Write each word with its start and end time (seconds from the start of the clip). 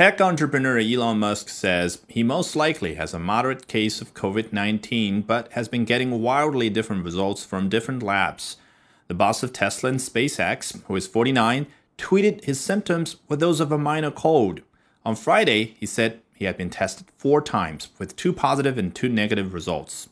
Tech 0.00 0.18
entrepreneur 0.18 0.78
Elon 0.78 1.18
Musk 1.18 1.50
says 1.50 2.00
he 2.08 2.22
most 2.22 2.56
likely 2.56 2.94
has 2.94 3.12
a 3.12 3.18
moderate 3.18 3.68
case 3.68 4.00
of 4.00 4.14
COVID 4.14 4.50
19, 4.50 5.20
but 5.20 5.52
has 5.52 5.68
been 5.68 5.84
getting 5.84 6.22
wildly 6.22 6.70
different 6.70 7.04
results 7.04 7.44
from 7.44 7.68
different 7.68 8.02
labs. 8.02 8.56
The 9.08 9.14
boss 9.14 9.42
of 9.42 9.52
Tesla 9.52 9.90
and 9.90 9.98
SpaceX, 9.98 10.82
who 10.84 10.96
is 10.96 11.06
49, 11.06 11.66
tweeted 11.98 12.44
his 12.44 12.58
symptoms 12.58 13.16
were 13.28 13.36
those 13.36 13.60
of 13.60 13.70
a 13.70 13.76
minor 13.76 14.10
cold. 14.10 14.62
On 15.04 15.14
Friday, 15.14 15.76
he 15.78 15.84
said 15.84 16.22
he 16.34 16.46
had 16.46 16.56
been 16.56 16.70
tested 16.70 17.08
four 17.18 17.42
times 17.42 17.90
with 17.98 18.16
two 18.16 18.32
positive 18.32 18.78
and 18.78 18.94
two 18.94 19.10
negative 19.10 19.52
results. 19.52 20.08